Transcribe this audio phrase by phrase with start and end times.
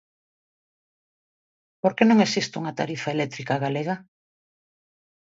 [1.81, 3.95] Por que non existe unha tarifa eléctrica galega?